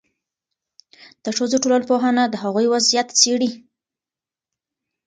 د 1.23 1.25
ښځو 1.37 1.57
ټولنپوهنه 1.63 2.23
د 2.29 2.35
هغوی 2.43 2.67
وضعیت 2.73 3.07
څېړي. 3.19 3.51